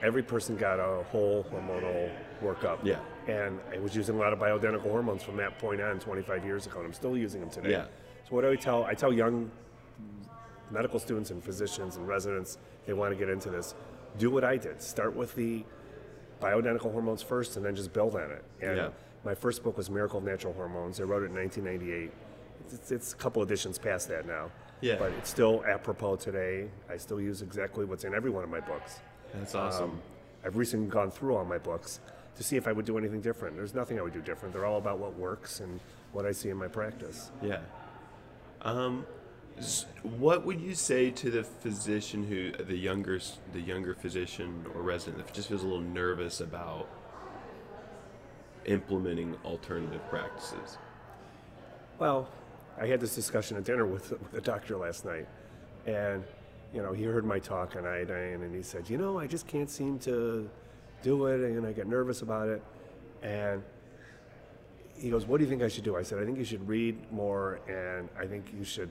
every 0.02 0.24
person 0.24 0.58
got 0.58 0.80
a 0.80 1.04
whole 1.04 1.46
hormonal 1.46 2.12
workup. 2.44 2.80
Yeah. 2.84 3.00
And 3.28 3.60
I 3.74 3.80
was 3.80 3.96
using 3.96 4.16
a 4.16 4.20
lot 4.20 4.34
of 4.34 4.40
bioidentical 4.40 4.82
hormones 4.82 5.24
from 5.24 5.38
that 5.38 5.58
point 5.60 5.80
on 5.82 6.00
25 6.00 6.44
years 6.44 6.66
ago, 6.66 6.80
and 6.80 6.88
I'm 6.88 6.94
still 6.94 7.18
using 7.18 7.40
them 7.40 7.50
today. 7.50 7.72
Yeah. 7.72 7.86
So 8.28 8.36
what 8.36 8.42
do 8.42 8.52
I 8.52 8.56
tell? 8.56 8.84
I 8.84 8.94
tell 8.94 9.14
young 9.14 9.50
medical 10.72 11.00
students 11.00 11.30
and 11.32 11.44
physicians 11.44 11.96
and 11.98 12.08
residents 12.08 12.58
they 12.86 12.94
want 12.94 13.14
to 13.14 13.18
get 13.18 13.30
into 13.30 13.50
this. 13.50 13.76
Do 14.18 14.30
what 14.30 14.44
I 14.44 14.58
did. 14.58 14.82
Start 14.82 15.16
with 15.16 15.36
the 15.36 15.64
bioidentical 16.42 16.92
hormones 16.92 17.22
first, 17.22 17.56
and 17.56 17.66
then 17.66 17.76
just 17.76 17.94
build 17.94 18.16
on 18.16 18.30
it. 18.30 18.44
And 18.62 18.78
Yeah. 18.78 18.90
My 19.24 19.34
first 19.34 19.64
book 19.64 19.78
was 19.78 19.90
Miracle 19.90 20.20
of 20.20 20.26
Natural 20.26 20.54
Hormones. 20.54 21.00
I 21.00 21.04
wrote 21.04 21.24
it 21.24 21.28
in 21.28 21.36
1998. 21.36 22.12
It's, 22.74 22.92
it's 22.92 23.14
a 23.14 23.16
couple 23.16 23.42
editions 23.42 23.78
past 23.78 24.08
that 24.10 24.26
now. 24.26 24.50
Yeah. 24.82 24.96
But 24.98 25.12
it's 25.14 25.30
still 25.30 25.64
apropos 25.66 26.18
today. 26.18 26.68
I 26.90 26.98
still 26.98 27.22
use 27.22 27.42
exactly 27.42 27.86
what's 27.86 28.04
in 28.04 28.14
every 28.14 28.30
one 28.30 28.44
of 28.44 28.50
my 28.50 28.60
books. 28.60 29.00
That's 29.34 29.56
awesome. 29.56 29.92
Um, 29.92 30.02
I've 30.46 30.58
recently 30.58 30.88
gone 30.88 31.10
through 31.10 31.36
all 31.36 31.46
my 31.46 31.58
books 31.58 32.02
to 32.36 32.44
see 32.44 32.58
if 32.58 32.68
I 32.68 32.72
would 32.72 32.86
do 32.86 32.98
anything 32.98 33.22
different. 33.22 33.56
There's 33.56 33.74
nothing 33.74 33.98
I 33.98 34.02
would 34.02 34.14
do 34.14 34.22
different. 34.22 34.54
They're 34.54 34.66
all 34.66 34.78
about 34.78 35.00
what 35.00 35.16
works 35.18 35.62
and 35.62 35.80
what 36.12 36.26
I 36.26 36.32
see 36.32 36.50
in 36.50 36.58
my 36.58 36.68
practice. 36.68 37.32
Yeah. 37.42 37.60
Um, 38.62 39.06
what 40.02 40.46
would 40.46 40.60
you 40.60 40.76
say 40.76 41.12
to 41.12 41.32
the 41.32 41.44
physician 41.44 42.24
who, 42.24 42.52
the 42.52 42.76
younger, 42.76 43.20
the 43.54 43.62
younger 43.62 43.94
physician 43.94 44.66
or 44.74 44.82
resident 44.82 45.26
that 45.26 45.34
just 45.34 45.48
feels 45.48 45.64
a 45.64 45.66
little 45.66 45.82
nervous 45.82 46.42
about 46.42 46.90
implementing 48.66 49.36
alternative 49.46 50.02
practices? 50.10 50.78
Well, 52.00 52.28
I 52.80 52.88
had 52.88 53.00
this 53.00 53.16
discussion 53.16 53.58
at 53.58 53.64
dinner 53.64 53.86
with, 53.86 54.12
with 54.12 54.34
a 54.34 54.42
doctor 54.42 54.78
last 54.78 55.06
night, 55.06 55.28
and 55.86 56.24
you 56.74 56.82
know 56.82 56.92
he 56.92 57.04
heard 57.04 57.26
my 57.26 57.40
talk 57.40 57.76
on 57.76 57.86
iodine, 57.86 58.42
and 58.42 58.56
he 58.56 58.64
said, 58.64 58.90
you 58.90 58.98
know, 58.98 59.20
I 59.20 59.28
just 59.28 59.48
can't 59.48 59.70
seem 59.70 60.00
to 60.00 60.50
do 61.02 61.28
it, 61.28 61.42
and 61.42 61.66
I 61.66 61.72
get 61.72 61.88
nervous 61.88 62.22
about 62.22 62.50
it, 62.50 62.64
and 63.22 63.62
he 64.96 65.10
goes, 65.10 65.26
what 65.26 65.38
do 65.38 65.44
you 65.44 65.50
think 65.50 65.62
I 65.62 65.68
should 65.68 65.84
do? 65.84 65.96
I 65.96 66.04
said, 66.04 66.20
I 66.20 66.26
think 66.26 66.38
you 66.38 66.46
should 66.46 66.68
read 66.68 67.12
more, 67.12 67.60
and 67.68 68.10
I 68.18 68.26
think 68.26 68.54
you 68.58 68.64
should 68.64 68.90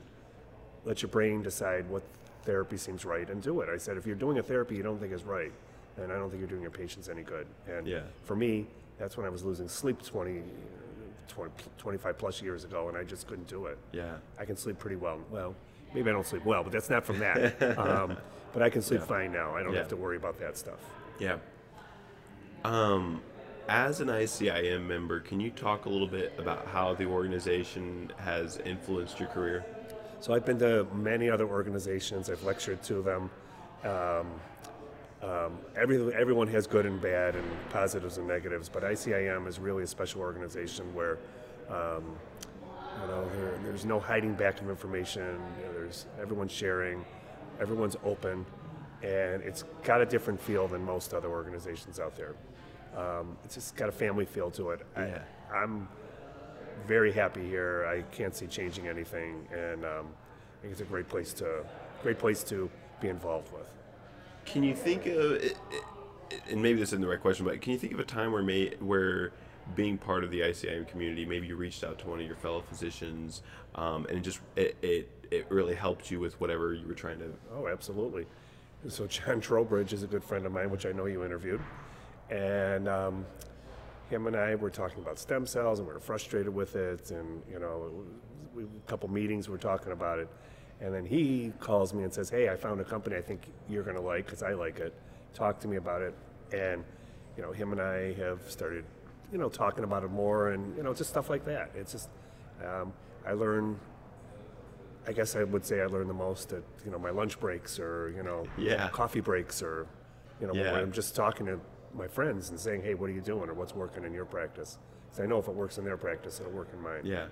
let 0.85 1.01
your 1.01 1.09
brain 1.09 1.41
decide 1.41 1.89
what 1.89 2.03
therapy 2.43 2.77
seems 2.77 3.05
right 3.05 3.29
and 3.29 3.41
do 3.41 3.61
it. 3.61 3.69
I 3.69 3.77
said, 3.77 3.97
if 3.97 4.05
you're 4.05 4.15
doing 4.15 4.37
a 4.37 4.43
therapy 4.43 4.75
you 4.75 4.83
don't 4.83 4.99
think 4.99 5.13
is 5.13 5.23
right, 5.23 5.51
then 5.97 6.11
I 6.11 6.15
don't 6.15 6.29
think 6.29 6.39
you're 6.39 6.49
doing 6.49 6.61
your 6.61 6.71
patients 6.71 7.09
any 7.09 7.23
good. 7.23 7.47
And 7.67 7.87
Yeah. 7.87 8.01
for 8.23 8.35
me, 8.35 8.67
that's 8.97 9.17
when 9.17 9.25
I 9.25 9.29
was 9.29 9.43
losing 9.43 9.67
sleep 9.67 10.01
20, 10.01 10.43
20, 11.27 11.51
25 11.77 12.17
plus 12.17 12.41
years 12.41 12.63
ago, 12.63 12.89
and 12.89 12.97
I 12.97 13.03
just 13.03 13.27
couldn't 13.27 13.47
do 13.47 13.65
it. 13.67 13.77
Yeah. 13.91 14.17
I 14.39 14.45
can 14.45 14.55
sleep 14.57 14.79
pretty 14.79 14.95
well. 14.95 15.19
Well, 15.29 15.55
maybe 15.93 16.09
I 16.09 16.13
don't 16.13 16.25
sleep 16.25 16.45
well, 16.45 16.63
but 16.63 16.71
that's 16.71 16.89
not 16.89 17.05
from 17.05 17.19
that. 17.19 17.61
um, 17.77 18.17
but 18.53 18.61
I 18.61 18.69
can 18.69 18.81
sleep 18.81 19.01
Yeah. 19.01 19.05
fine 19.07 19.31
now. 19.31 19.55
I 19.55 19.63
don't 19.63 19.73
Yeah. 19.73 19.79
have 19.79 19.87
to 19.89 19.95
worry 19.97 20.17
about 20.17 20.39
that 20.39 20.57
stuff. 20.57 20.79
Yeah. 21.19 21.37
Um, 22.63 23.21
as 23.67 24.01
an 24.01 24.09
ICIM 24.09 24.85
member, 24.87 25.19
can 25.19 25.39
you 25.39 25.49
talk 25.51 25.85
a 25.85 25.89
little 25.89 26.07
bit 26.07 26.33
about 26.37 26.67
how 26.67 26.93
the 26.93 27.05
organization 27.05 28.11
has 28.17 28.57
influenced 28.57 29.19
your 29.19 29.29
career? 29.29 29.63
So 30.19 30.33
I've 30.33 30.45
been 30.45 30.59
to 30.59 30.85
many 30.93 31.29
other 31.29 31.45
organizations. 31.47 32.29
I've 32.29 32.43
lectured 32.43 32.81
to 32.83 33.01
them. 33.01 33.29
Um, 33.83 34.27
um, 35.23 35.57
every, 35.75 36.13
everyone 36.13 36.47
has 36.47 36.67
good 36.67 36.85
and 36.85 37.01
bad 37.01 37.35
and 37.35 37.45
positives 37.69 38.17
and 38.17 38.27
negatives, 38.27 38.67
but 38.67 38.83
ICIM 38.83 39.47
is 39.47 39.57
really 39.57 39.83
a 39.83 39.87
special 39.87 40.21
organization 40.21 40.93
where 40.93 41.17
um, 41.69 42.03
you 43.01 43.07
know 43.07 43.27
there, 43.35 43.57
there's 43.63 43.85
no 43.85 43.99
hiding 43.99 44.33
back 44.33 44.59
of 44.59 44.69
information. 44.69 45.39
You 45.59 45.65
know, 45.65 45.73
there's 45.73 46.07
everyone's 46.21 46.51
sharing, 46.51 47.05
everyone's 47.61 47.95
open, 48.03 48.45
and 49.01 49.41
it's 49.43 49.63
got 49.83 50.01
a 50.01 50.05
different 50.05 50.41
feel 50.41 50.67
than 50.67 50.83
most 50.83 51.13
other 51.13 51.29
organizations 51.29 51.99
out 51.99 52.15
there. 52.17 52.35
Um, 52.97 53.37
it's 53.45 53.55
just 53.55 53.75
got 53.75 53.87
a 53.89 53.93
family 53.93 54.25
feel 54.25 54.51
to 54.51 54.71
it. 54.71 54.85
Yeah. 54.97 55.19
I, 55.51 55.57
I'm 55.57 55.87
very 56.85 57.13
happy 57.13 57.47
here. 57.47 57.85
I 57.85 58.01
can't 58.15 58.35
see 58.35 58.47
changing 58.47 58.89
anything, 58.89 59.47
and 59.53 59.85
um, 59.85 60.07
I 60.59 60.61
think 60.61 60.73
it's 60.73 60.81
a 60.81 60.85
great 60.85 61.07
place 61.07 61.31
to 61.35 61.63
great 62.01 62.19
place 62.19 62.43
to 62.43 62.69
be 62.99 63.07
involved 63.07 63.53
with. 63.53 63.69
Can 64.45 64.63
you 64.63 64.75
think 64.75 65.05
of, 65.05 65.41
and 66.49 66.61
maybe 66.61 66.79
this 66.79 66.89
isn't 66.89 67.01
the 67.01 67.07
right 67.07 67.21
question, 67.21 67.45
but 67.45 67.61
can 67.61 67.73
you 67.73 67.79
think 67.79 67.93
of 67.93 67.99
a 67.99 68.03
time 68.03 68.31
where 68.31 68.43
may, 68.43 68.75
where 68.79 69.31
being 69.75 69.97
part 69.97 70.23
of 70.23 70.31
the 70.31 70.41
ICIM 70.41 70.87
community, 70.87 71.25
maybe 71.25 71.47
you 71.47 71.55
reached 71.55 71.83
out 71.83 71.97
to 71.99 72.07
one 72.07 72.19
of 72.19 72.25
your 72.25 72.35
fellow 72.35 72.61
physicians, 72.61 73.41
um, 73.75 74.05
and 74.07 74.17
it 74.17 74.21
just 74.21 74.39
it, 74.55 74.75
it 74.81 75.09
it 75.31 75.45
really 75.49 75.75
helped 75.75 76.11
you 76.11 76.19
with 76.19 76.39
whatever 76.39 76.73
you 76.73 76.87
were 76.87 76.93
trying 76.93 77.19
to. 77.19 77.33
Oh, 77.55 77.67
absolutely. 77.67 78.25
So 78.89 79.07
John 79.07 79.39
Trowbridge 79.39 79.93
is 79.93 80.03
a 80.03 80.07
good 80.07 80.23
friend 80.23 80.45
of 80.45 80.51
mine, 80.51 80.69
which 80.69 80.85
I 80.85 80.91
know 80.91 81.05
you 81.05 81.23
interviewed, 81.23 81.61
and 82.29 82.87
um, 82.87 83.25
him 84.09 84.27
and 84.27 84.35
I 84.35 84.55
were 84.55 84.69
talking 84.69 84.99
about 84.99 85.17
stem 85.17 85.47
cells, 85.47 85.79
and 85.79 85.87
we 85.87 85.93
were 85.93 85.99
frustrated 85.99 86.53
with 86.53 86.75
it, 86.75 87.11
and 87.11 87.41
you 87.49 87.59
know, 87.59 87.91
we, 88.53 88.63
a 88.63 88.67
couple 88.87 89.09
meetings 89.09 89.47
we 89.47 89.53
were 89.53 89.57
talking 89.57 89.93
about 89.93 90.19
it, 90.19 90.27
and 90.81 90.93
then 90.93 91.05
he 91.05 91.53
calls 91.59 91.93
me 91.93 92.03
and 92.03 92.13
says, 92.13 92.29
"Hey, 92.29 92.49
I 92.49 92.55
found 92.55 92.79
a 92.81 92.83
company 92.83 93.15
I 93.15 93.21
think 93.21 93.47
you're 93.69 93.83
going 93.83 93.95
to 93.95 94.01
like 94.01 94.25
because 94.25 94.43
I 94.43 94.53
like 94.53 94.79
it. 94.79 94.93
Talk 95.33 95.59
to 95.61 95.67
me 95.67 95.77
about 95.77 96.01
it." 96.01 96.13
And 96.53 96.83
you 97.37 97.43
know, 97.43 97.51
him 97.51 97.71
and 97.71 97.81
I 97.81 98.13
have 98.13 98.41
started, 98.49 98.85
you 99.31 99.37
know, 99.37 99.49
talking 99.49 99.83
about 99.83 100.03
it 100.03 100.11
more, 100.11 100.49
and 100.49 100.75
you 100.77 100.83
know, 100.83 100.93
just 100.93 101.09
stuff 101.09 101.29
like 101.29 101.45
that. 101.45 101.71
It's 101.75 101.91
just 101.93 102.09
um, 102.63 102.93
I 103.25 103.33
learn 103.33 103.79
I 105.07 105.11
guess 105.11 105.35
I 105.35 105.43
would 105.43 105.65
say 105.65 105.81
I 105.81 105.85
learn 105.87 106.07
the 106.07 106.13
most 106.13 106.53
at 106.53 106.63
you 106.85 106.91
know 106.91 106.97
my 106.99 107.09
lunch 107.09 107.39
breaks 107.39 107.79
or 107.79 108.13
you 108.15 108.23
know 108.23 108.45
Yeah. 108.57 108.89
coffee 108.89 109.19
breaks 109.19 109.61
or 109.61 109.85
you 110.39 110.47
know 110.47 110.53
Yeah. 110.53 110.71
when 110.71 110.81
I'm 110.81 110.91
just 110.91 111.15
talking 111.15 111.45
to 111.47 111.59
my 111.93 112.07
friends 112.07 112.49
and 112.49 112.59
saying 112.59 112.83
hey 112.83 112.93
what 112.93 113.09
are 113.09 113.13
you 113.13 113.21
doing 113.21 113.49
or 113.49 113.53
what's 113.53 113.75
working 113.75 114.03
in 114.05 114.13
your 114.13 114.25
practice 114.25 114.77
'Cause 115.13 115.23
I 115.23 115.27
know 115.27 115.37
if 115.37 115.47
it 115.47 115.53
works 115.53 115.77
in 115.77 115.85
their 115.85 115.95
practice 115.97 116.39
it'll 116.39 116.51
work 116.51 116.69
in 116.73 116.81
mine. 116.81 117.01
Yeah. 117.03 117.27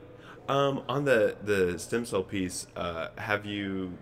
Um, 0.47 0.83
on 0.87 1.03
the 1.05 1.35
the 1.43 1.79
stem 1.79 2.05
cell 2.05 2.21
piece, 2.23 2.67
uh, 2.75 3.07
have 3.17 3.43
you 3.45 3.97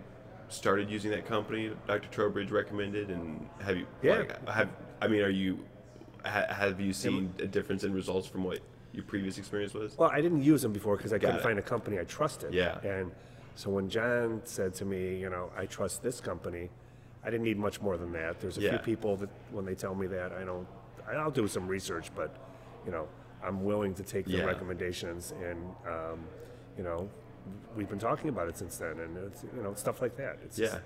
started 0.48 0.90
using 0.90 1.10
that 1.12 1.24
company 1.26 1.72
Dr. 1.86 2.08
Trowbridge 2.10 2.50
recommended, 2.50 3.08
and 3.10 3.48
have 3.60 3.76
you? 3.78 3.86
Yeah. 4.02 4.18
Like, 4.18 4.48
have 4.48 4.68
I 5.00 5.08
mean, 5.08 5.22
are 5.22 5.30
you? 5.30 5.64
Ha, 6.26 6.44
have 6.50 6.78
you 6.78 6.92
seen 6.92 7.32
a 7.38 7.46
difference 7.46 7.82
in 7.84 7.94
results 7.94 8.26
from 8.28 8.44
what 8.44 8.58
your 8.92 9.04
previous 9.04 9.38
experience 9.38 9.72
was? 9.72 9.96
Well, 9.96 10.10
I 10.12 10.20
didn't 10.20 10.42
use 10.42 10.60
them 10.60 10.72
before 10.74 10.96
because 10.98 11.14
I 11.14 11.16
Got 11.18 11.28
couldn't 11.28 11.40
it. 11.40 11.42
find 11.44 11.58
a 11.58 11.62
company 11.62 11.98
I 11.98 12.04
trusted. 12.04 12.52
Yeah. 12.52 12.78
And 12.82 13.12
so 13.54 13.70
when 13.70 13.88
John 13.88 14.42
said 14.44 14.74
to 14.74 14.84
me, 14.84 15.16
you 15.16 15.30
know, 15.30 15.50
I 15.56 15.64
trust 15.64 16.02
this 16.02 16.20
company, 16.20 16.68
I 17.24 17.30
didn't 17.30 17.44
need 17.44 17.56
much 17.56 17.80
more 17.80 17.96
than 17.96 18.12
that. 18.12 18.38
There's 18.40 18.58
a 18.58 18.60
Yeah. 18.60 18.70
few 18.70 18.78
people 18.80 19.16
that 19.16 19.30
when 19.50 19.64
they 19.64 19.74
tell 19.74 19.94
me 19.94 20.06
that, 20.08 20.32
I 20.32 20.44
don't, 20.44 20.66
I'll 21.10 21.30
do 21.30 21.48
some 21.48 21.66
research, 21.66 22.10
but 22.14 22.30
you 22.84 22.92
know, 22.92 23.08
I'm 23.42 23.64
willing 23.64 23.94
to 23.94 24.02
take 24.02 24.26
the 24.26 24.32
Yeah. 24.38 24.44
recommendations 24.44 25.32
and, 25.42 25.74
um, 25.86 26.20
you 26.76 26.84
know, 26.84 27.08
we've 27.76 27.88
been 27.88 27.98
talking 27.98 28.28
about 28.28 28.48
it 28.48 28.56
since 28.56 28.76
then, 28.76 28.98
and 29.00 29.16
it's 29.18 29.44
you 29.56 29.62
know 29.62 29.74
stuff 29.74 30.00
like 30.02 30.16
that. 30.16 30.38
It's 30.44 30.56
just- 30.56 30.74
Yeah. 30.74 30.80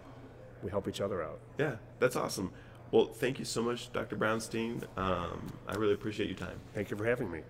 we 0.62 0.70
help 0.70 0.88
each 0.88 1.00
other 1.00 1.22
out. 1.22 1.40
Yeah, 1.58 1.76
that's 1.98 2.16
awesome. 2.16 2.52
Well, 2.90 3.06
thank 3.06 3.38
you 3.40 3.44
so 3.44 3.60
much, 3.62 3.92
Dr. 3.92 4.16
Brownstein. 4.16 4.84
Um, 4.96 5.48
I 5.66 5.74
really 5.74 5.94
appreciate 5.94 6.28
your 6.28 6.38
time. 6.38 6.60
Thank 6.74 6.90
you 6.90 6.96
for 6.96 7.04
having 7.04 7.30
me. 7.30 7.42